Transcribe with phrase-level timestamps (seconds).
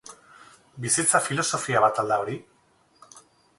[0.85, 2.41] Bizitza filosofia bat al da hori?